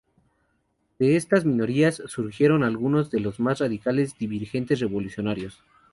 [0.97, 5.61] De estas minorías, surgieron algunos de los más radicales dirigentes revolucionarios.